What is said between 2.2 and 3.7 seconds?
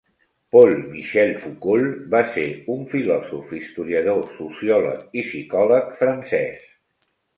ser un filòsof,